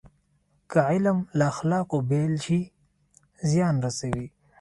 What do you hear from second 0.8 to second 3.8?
علم له اخلاقو بېل شي، زیان